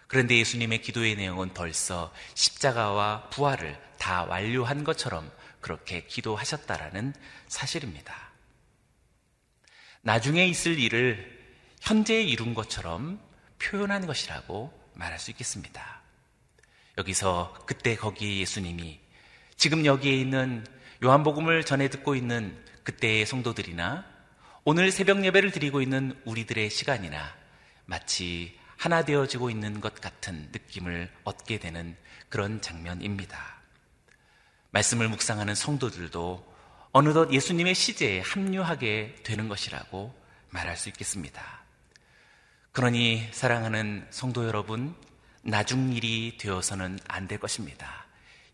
그런데 0.06 0.36
예수님의 0.36 0.82
기도의 0.82 1.16
내용은 1.16 1.52
벌써 1.52 2.12
십자가와 2.34 3.30
부활을 3.30 3.76
다 3.98 4.22
완료한 4.24 4.84
것처럼 4.84 5.28
그렇게 5.62 6.04
기도하셨다라는 6.04 7.14
사실입니다. 7.48 8.14
나중에 10.02 10.44
있을 10.46 10.78
일을 10.78 11.40
현재 11.80 12.20
이룬 12.20 12.52
것처럼 12.52 13.18
표현한 13.58 14.06
것이라고 14.06 14.78
말할 14.94 15.18
수 15.18 15.30
있겠습니다. 15.30 16.02
여기서 16.98 17.54
그때 17.66 17.96
거기 17.96 18.40
예수님이 18.40 19.00
지금 19.56 19.86
여기에 19.86 20.14
있는 20.14 20.66
요한복음을 21.02 21.64
전해 21.64 21.88
듣고 21.88 22.14
있는 22.14 22.62
그때의 22.82 23.24
성도들이나 23.24 24.04
오늘 24.64 24.90
새벽 24.90 25.24
예배를 25.24 25.52
드리고 25.52 25.80
있는 25.80 26.20
우리들의 26.24 26.68
시간이나 26.68 27.34
마치 27.86 28.58
하나 28.76 29.04
되어지고 29.04 29.50
있는 29.50 29.80
것 29.80 29.94
같은 30.00 30.48
느낌을 30.52 31.10
얻게 31.24 31.58
되는 31.58 31.96
그런 32.28 32.60
장면입니다. 32.60 33.61
말씀을 34.72 35.08
묵상하는 35.08 35.54
성도들도 35.54 36.52
어느덧 36.92 37.30
예수님의 37.30 37.74
시제에 37.74 38.20
합류하게 38.20 39.16
되는 39.22 39.48
것이라고 39.48 40.14
말할 40.50 40.76
수 40.76 40.88
있겠습니다. 40.88 41.62
그러니 42.72 43.28
사랑하는 43.32 44.06
성도 44.10 44.46
여러분, 44.46 44.94
나중 45.42 45.92
일이 45.92 46.36
되어서는 46.38 46.98
안 47.06 47.28
될 47.28 47.38
것입니다. 47.38 48.06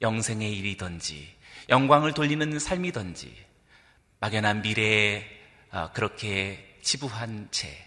영생의 0.02 0.52
일이든지, 0.56 1.36
영광을 1.68 2.14
돌리는 2.14 2.58
삶이든지, 2.58 3.46
막연한 4.20 4.62
미래에 4.62 5.24
어, 5.70 5.90
그렇게 5.92 6.78
치부한 6.82 7.48
채 7.50 7.84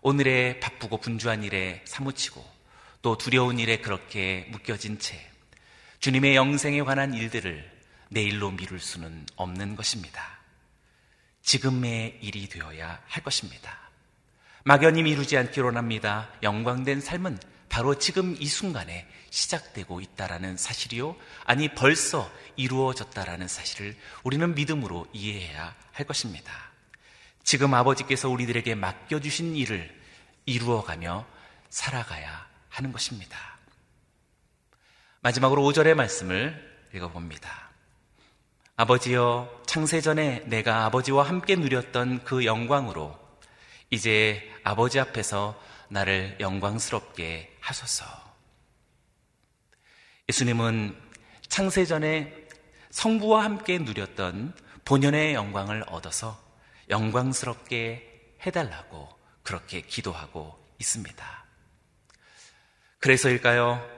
오늘의 0.00 0.60
바쁘고 0.60 0.98
분주한 0.98 1.42
일에 1.42 1.82
사무치고 1.84 2.44
또 3.02 3.18
두려운 3.18 3.58
일에 3.58 3.78
그렇게 3.78 4.46
묶여진 4.50 4.98
채 4.98 5.18
주님의 6.00 6.36
영생에 6.36 6.82
관한 6.82 7.14
일들을 7.14 7.76
내일로 8.08 8.52
미룰 8.52 8.78
수는 8.78 9.26
없는 9.36 9.76
것입니다. 9.76 10.38
지금의 11.42 12.18
일이 12.22 12.48
되어야 12.48 13.00
할 13.06 13.22
것입니다. 13.22 13.78
막연히 14.64 15.02
미루지 15.02 15.36
않기로 15.36 15.76
합니다. 15.76 16.28
영광된 16.42 17.00
삶은 17.00 17.38
바로 17.68 17.98
지금 17.98 18.36
이 18.38 18.46
순간에 18.46 19.06
시작되고 19.30 20.00
있다라는 20.00 20.56
사실이요. 20.56 21.16
아니 21.44 21.68
벌써 21.68 22.30
이루어졌다라는 22.56 23.48
사실을 23.48 23.96
우리는 24.22 24.54
믿음으로 24.54 25.06
이해해야 25.12 25.74
할 25.92 26.06
것입니다. 26.06 26.52
지금 27.44 27.74
아버지께서 27.74 28.28
우리들에게 28.28 28.74
맡겨주신 28.74 29.54
일을 29.56 29.94
이루어가며 30.46 31.26
살아가야 31.70 32.46
하는 32.68 32.92
것입니다. 32.92 33.55
마지막으로 35.26 35.60
5절의 35.62 35.94
말씀을 35.94 36.54
읽어봅니다. 36.94 37.70
아버지여, 38.76 39.62
창세전에 39.66 40.44
내가 40.46 40.84
아버지와 40.84 41.24
함께 41.24 41.56
누렸던 41.56 42.22
그 42.22 42.44
영광으로 42.44 43.18
이제 43.90 44.48
아버지 44.62 45.00
앞에서 45.00 45.60
나를 45.88 46.36
영광스럽게 46.38 47.56
하소서. 47.58 48.04
예수님은 50.28 50.96
창세전에 51.48 52.46
성부와 52.90 53.42
함께 53.42 53.78
누렸던 53.78 54.54
본연의 54.84 55.34
영광을 55.34 55.82
얻어서 55.88 56.40
영광스럽게 56.88 58.36
해달라고 58.46 59.08
그렇게 59.42 59.80
기도하고 59.80 60.56
있습니다. 60.78 61.44
그래서일까요? 63.00 63.95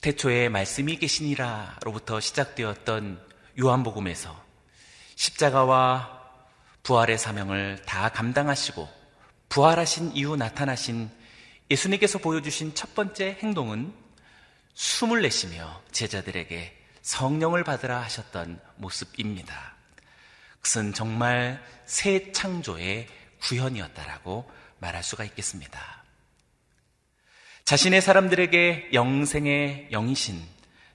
태초에 0.00 0.48
말씀이 0.48 0.96
계시니라로부터 0.96 2.20
시작되었던 2.20 3.20
요한복음에서 3.60 4.44
십자가와 5.14 6.18
부활의 6.82 7.18
사명을 7.18 7.82
다 7.84 8.08
감당하시고 8.08 8.88
부활하신 9.50 10.16
이후 10.16 10.36
나타나신 10.36 11.10
예수님께서 11.70 12.18
보여주신 12.18 12.74
첫 12.74 12.94
번째 12.94 13.36
행동은 13.42 13.92
숨을 14.72 15.20
내쉬며 15.20 15.82
제자들에게 15.92 16.78
성령을 17.02 17.64
받으라 17.64 18.00
하셨던 18.00 18.58
모습입니다. 18.76 19.76
그것은 20.60 20.94
정말 20.94 21.62
새 21.84 22.32
창조의 22.32 23.06
구현이었다라고 23.42 24.50
말할 24.78 25.02
수가 25.02 25.24
있겠습니다. 25.24 25.99
자신의 27.70 28.02
사람들에게 28.02 28.90
영생의 28.92 29.90
영이신 29.92 30.42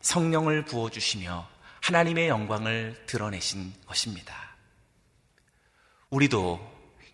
성령을 0.01 0.65
부어주시며 0.65 1.47
하나님의 1.79 2.27
영광을 2.27 3.01
드러내신 3.05 3.73
것입니다. 3.87 4.57
우리도 6.09 6.59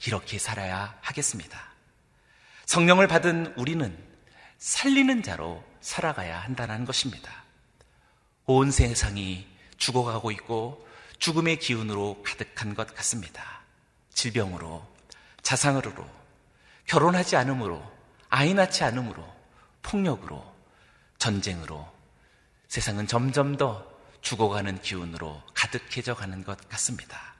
이렇게 0.07 0.39
살아야 0.39 0.97
하겠습니다. 1.01 1.61
성령을 2.65 3.07
받은 3.07 3.53
우리는 3.55 3.95
살리는 4.57 5.21
자로 5.21 5.63
살아가야 5.79 6.39
한다는 6.39 6.83
것입니다. 6.83 7.31
온 8.47 8.71
세상이 8.71 9.45
죽어가고 9.77 10.31
있고 10.31 10.87
죽음의 11.19 11.59
기운으로 11.59 12.23
가득한 12.23 12.73
것 12.73 12.95
같습니다. 12.95 13.61
질병으로, 14.11 14.83
자상으로, 15.43 15.93
결혼하지 16.87 17.35
않으므로, 17.35 17.79
아이 18.27 18.55
낳지 18.55 18.83
않으므로, 18.83 19.40
폭력으로, 19.81 20.43
전쟁으로 21.17 21.87
세상은 22.67 23.07
점점 23.07 23.57
더 23.57 23.85
죽어가는 24.21 24.81
기운으로 24.81 25.41
가득해져 25.53 26.15
가는 26.15 26.43
것 26.43 26.67
같습니다. 26.69 27.35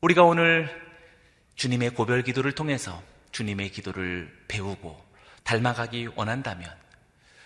우리가 0.00 0.22
오늘 0.24 0.68
주님의 1.56 1.90
고별 1.90 2.22
기도를 2.22 2.52
통해서 2.52 3.02
주님의 3.32 3.70
기도를 3.70 4.44
배우고 4.48 5.04
닮아가기 5.44 6.08
원한다면 6.16 6.74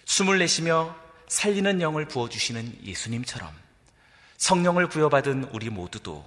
숨을 0.04 0.38
내쉬며 0.38 0.96
살리는 1.28 1.80
영을 1.80 2.06
부어주시는 2.06 2.84
예수님처럼 2.84 3.52
성령을 4.36 4.88
부여받은 4.88 5.44
우리 5.52 5.70
모두도 5.70 6.24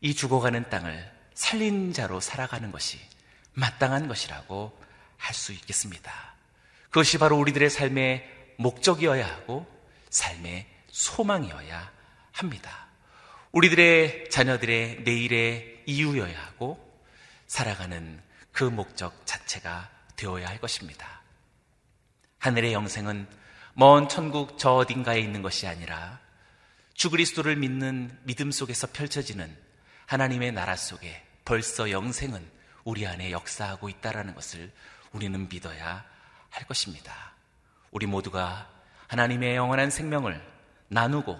이 0.00 0.14
죽어가는 0.14 0.70
땅을 0.70 1.10
살린 1.34 1.92
자로 1.92 2.20
살아가는 2.20 2.70
것이 2.72 2.98
마땅한 3.54 4.08
것이라고 4.08 4.80
할 5.18 5.34
수 5.34 5.52
있겠습니다. 5.52 6.31
그것이 6.92 7.16
바로 7.16 7.38
우리들의 7.38 7.70
삶의 7.70 8.52
목적이어야 8.58 9.26
하고 9.26 9.66
삶의 10.10 10.66
소망이어야 10.90 11.90
합니다. 12.32 12.86
우리들의 13.50 14.28
자녀들의 14.28 15.02
내일의 15.02 15.84
이유여야 15.86 16.38
하고 16.38 16.78
살아가는 17.46 18.20
그 18.52 18.64
목적 18.64 19.26
자체가 19.26 19.90
되어야 20.16 20.46
할 20.46 20.60
것입니다. 20.60 21.22
하늘의 22.38 22.74
영생은 22.74 23.26
먼 23.72 24.10
천국 24.10 24.58
저 24.58 24.72
어딘가에 24.72 25.18
있는 25.18 25.40
것이 25.40 25.66
아니라 25.66 26.20
주 26.92 27.08
그리스도를 27.08 27.56
믿는 27.56 28.18
믿음 28.24 28.50
속에서 28.50 28.86
펼쳐지는 28.92 29.56
하나님의 30.04 30.52
나라 30.52 30.76
속에 30.76 31.24
벌써 31.46 31.90
영생은 31.90 32.46
우리 32.84 33.06
안에 33.06 33.30
역사하고 33.30 33.88
있다라는 33.88 34.34
것을 34.34 34.70
우리는 35.12 35.48
믿어야 35.48 36.11
할 36.52 36.66
것입니다. 36.66 37.32
우리 37.90 38.06
모두가 38.06 38.70
하나님의 39.08 39.56
영원한 39.56 39.90
생명을 39.90 40.40
나누고 40.88 41.38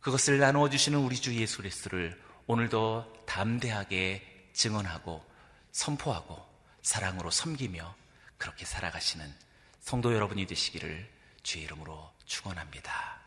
그것을 0.00 0.38
나누어 0.38 0.70
주시는 0.70 0.98
우리 0.98 1.16
주 1.16 1.34
예수 1.34 1.58
그리스도를 1.58 2.20
오늘도 2.46 3.24
담대하게 3.26 4.50
증언하고 4.54 5.24
선포하고 5.72 6.48
사랑으로 6.82 7.30
섬기며 7.30 7.94
그렇게 8.38 8.64
살아가시는 8.64 9.32
성도 9.80 10.14
여러분이 10.14 10.46
되시기를 10.46 11.08
주의 11.42 11.64
이름으로 11.64 12.10
축원합니다. 12.24 13.20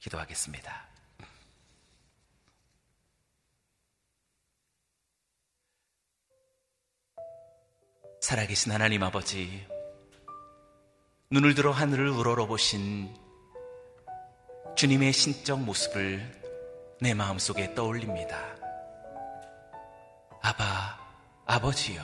기도하겠습니다. 0.00 0.88
살아계신 8.20 8.70
하나님 8.70 9.02
아버지, 9.02 9.66
눈을 11.32 11.54
들어 11.54 11.70
하늘을 11.70 12.08
우러러보신 12.08 13.08
주님의 14.74 15.12
신적 15.12 15.60
모습을 15.60 16.28
내 17.00 17.14
마음속에 17.14 17.72
떠올립니다. 17.72 18.36
아바, 20.42 20.98
아버지요. 21.46 22.02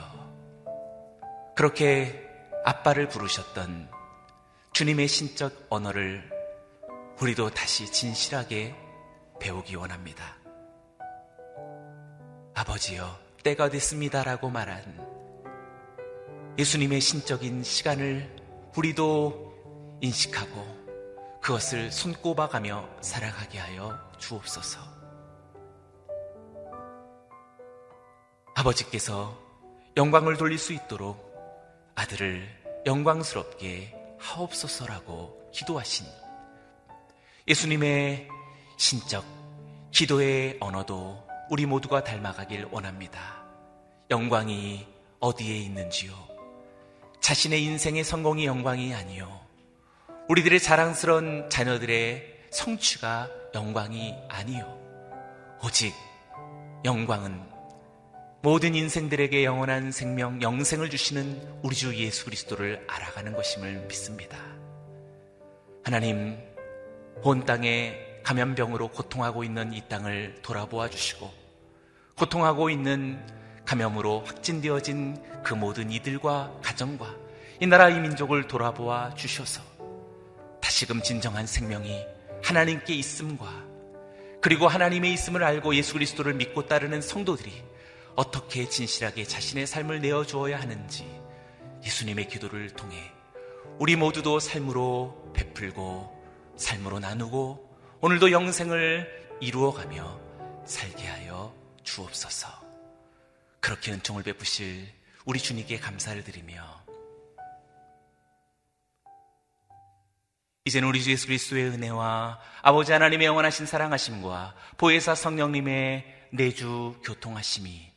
그렇게 1.57 2.25
아빠를 2.63 3.09
부르셨던 3.09 3.91
주님의 4.71 5.09
신적 5.09 5.67
언어를 5.69 6.23
우리도 7.19 7.49
다시 7.49 7.91
진실하게 7.91 8.77
배우기 9.41 9.75
원합니다. 9.75 10.37
아버지요, 12.53 13.13
때가 13.43 13.69
됐습니다라고 13.71 14.49
말한 14.49 16.55
예수님의 16.57 17.01
신적인 17.01 17.63
시간을 17.63 18.46
우리도 18.77 19.97
인식하고 20.01 21.39
그것을 21.41 21.91
손꼽아가며 21.91 22.87
살아가게 23.01 23.57
하여 23.57 23.99
주옵소서. 24.19 24.79
아버지께서 28.53 29.35
영광을 29.97 30.37
돌릴 30.37 30.59
수 30.59 30.73
있도록 30.73 31.33
아들을 31.95 32.83
영광스럽게 32.85 33.95
하옵소서라고 34.19 35.49
기도하신 35.51 36.05
예수님의 37.47 38.27
신적 38.77 39.25
기도의 39.89 40.57
언어도 40.59 41.25
우리 41.49 41.65
모두가 41.65 42.03
닮아가길 42.03 42.67
원합니다. 42.71 43.43
영광이 44.11 44.85
어디에 45.19 45.57
있는지요? 45.57 46.36
자신의 47.21 47.63
인생의 47.63 48.03
성공이 48.03 48.45
영광이 48.45 48.93
아니요. 48.93 49.39
우리들의 50.29 50.59
자랑스러운 50.59 51.49
자녀들의 51.49 52.37
성취가 52.51 53.29
영광이 53.53 54.15
아니요. 54.29 54.77
오직 55.63 55.93
영광은 56.85 57.41
모든 58.41 58.75
인생들에게 58.75 59.43
영원한 59.43 59.91
생명, 59.91 60.41
영생을 60.41 60.89
주시는 60.89 61.59
우리 61.63 61.75
주 61.75 61.95
예수 61.97 62.25
그리스도를 62.25 62.85
알아가는 62.87 63.33
것임을 63.33 63.87
믿습니다. 63.87 64.37
하나님, 65.83 66.37
온 67.23 67.45
땅에 67.45 67.97
감염병으로 68.23 68.89
고통하고 68.89 69.43
있는 69.43 69.73
이 69.73 69.81
땅을 69.89 70.39
돌아보아 70.43 70.89
주시고, 70.89 71.31
고통하고 72.15 72.69
있는 72.69 73.19
감염으로 73.67 74.21
확진되어진 74.21 75.21
그 75.43 75.53
모든 75.53 75.91
이들과 75.91 76.59
가정과 76.63 77.15
이 77.59 77.67
나라 77.67 77.89
이 77.89 77.99
민족을 77.99 78.47
돌아보아 78.47 79.13
주셔서 79.13 79.61
다시금 80.61 81.03
진정한 81.03 81.45
생명이 81.45 82.03
하나님께 82.43 82.93
있음과 82.93 83.65
그리고 84.41 84.67
하나님의 84.67 85.11
있음을 85.13 85.43
알고 85.43 85.75
예수 85.75 85.93
그리스도를 85.93 86.33
믿고 86.35 86.65
따르는 86.65 87.01
성도들이 87.01 87.51
어떻게 88.15 88.69
진실하게 88.69 89.25
자신의 89.25 89.67
삶을 89.67 89.99
내어 89.99 90.25
주어야 90.25 90.59
하는지 90.59 91.05
예수님의 91.83 92.29
기도를 92.29 92.69
통해 92.69 92.95
우리 93.79 93.95
모두도 93.95 94.39
삶으로 94.39 95.31
베풀고 95.33 96.55
삶으로 96.55 96.99
나누고 96.99 97.67
오늘도 97.99 98.31
영생을 98.31 99.27
이루어가며 99.41 100.19
살게 100.65 101.05
하여 101.05 101.53
주옵소서. 101.83 102.66
그렇게 103.59 103.91
은총을 103.91 104.23
베푸실 104.23 104.87
우리 105.25 105.39
주님께 105.39 105.79
감사를 105.79 106.23
드리며 106.23 106.85
이제는 110.65 110.87
우리 110.89 111.01
주 111.01 111.11
예수 111.11 111.27
그리스도의 111.27 111.69
은혜와 111.69 112.39
아버지 112.61 112.91
하나님의 112.91 113.25
영원하신 113.27 113.65
사랑하심과 113.65 114.55
보혜사 114.77 115.15
성령님의 115.15 116.27
내주 116.31 116.99
교통하심이 117.05 117.89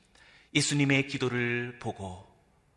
예수님의 0.54 1.08
기도를 1.08 1.78
보고 1.80 2.26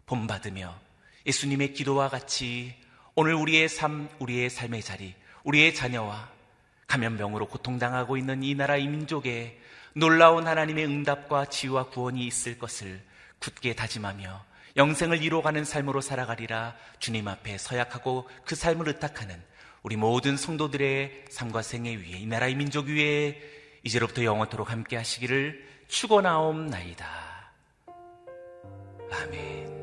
본받으며 0.08 0.80
예수님의 1.26 1.74
기도와 1.74 2.10
같이 2.10 2.76
오늘 3.16 3.36
우리의 3.36 3.70
삶, 3.70 4.10
우리의 4.20 4.50
삶의 4.50 4.82
자리, 4.82 5.14
우리의 5.44 5.76
자녀와 5.76 6.32
감염병으로 6.88 7.48
고통당하고 7.48 8.18
있는 8.18 8.44
이 8.44 8.56
나라 8.56 8.78
이 8.78 8.88
민족에 8.88 9.60
놀라운 9.94 10.48
하나님의 10.48 10.86
응답과 10.86 11.46
치유와 11.46 11.90
구원이 11.90 12.26
있을 12.26 12.58
것을 12.58 13.02
굳게 13.40 13.76
다짐하며 13.76 14.46
영생을 14.76 15.22
이루어가는 15.22 15.64
삶으로 15.66 16.02
살아가리라 16.02 16.76
주님 17.00 17.28
앞에 17.28 17.58
서약하고 17.58 18.28
그 18.46 18.56
삶을 18.56 18.88
의탁하는 18.88 19.42
우리 19.84 19.98
모든 19.98 20.38
성도들의 20.38 21.26
삶과 21.30 21.62
생애 21.62 21.96
위에 21.96 22.20
이 22.20 22.26
나라의 22.26 22.56
민족 22.56 22.88
위에 22.88 23.40
이제로부터 23.84 24.24
영원토록 24.24 24.72
함께 24.72 24.96
하시기를 24.96 25.68
축원하옵나이다. 25.90 27.06
아멘. 29.12 29.83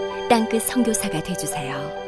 땅끝 0.31 0.61
선교사가 0.63 1.21
되주세요. 1.23 2.00